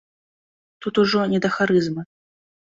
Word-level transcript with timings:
Тут 0.81 0.95
ужо 1.03 1.21
не 1.35 1.39
да 1.45 1.53
харызмы. 1.59 2.09